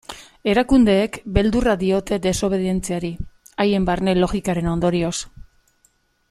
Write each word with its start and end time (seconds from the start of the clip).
Erakundeek 0.51 1.19
beldurra 1.35 1.75
diote 1.83 2.19
desobeditzeari, 2.25 3.13
haien 3.65 3.87
barne 3.91 4.19
logikaren 4.23 4.73
ondorioz. 4.75 5.17